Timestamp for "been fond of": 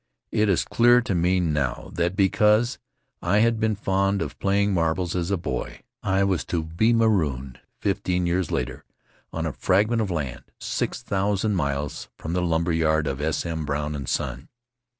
3.59-4.39